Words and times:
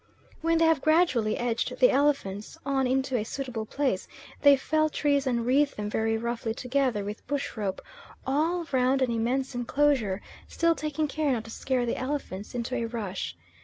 When 0.41 0.57
they 0.57 0.65
have 0.65 0.81
gradually 0.81 1.37
edged 1.37 1.79
the 1.79 1.91
elephants 1.91 2.57
on 2.65 2.87
into 2.87 3.15
a 3.17 3.23
suitable 3.23 3.67
place, 3.67 4.07
they 4.41 4.57
fell 4.57 4.89
trees 4.89 5.27
and 5.27 5.45
wreathe 5.45 5.73
them 5.75 5.91
very 5.91 6.17
roughly 6.17 6.55
together 6.55 7.03
with 7.03 7.27
bush 7.27 7.55
rope, 7.55 7.83
all 8.25 8.65
round 8.71 9.03
an 9.03 9.11
immense 9.11 9.53
enclosure, 9.53 10.19
still 10.47 10.73
taking 10.73 11.07
care 11.07 11.31
not 11.33 11.43
to 11.43 11.51
scare 11.51 11.85
the 11.85 11.97
elephants 11.97 12.55
into 12.55 12.73
a 12.75 12.85
rush. 12.85 13.37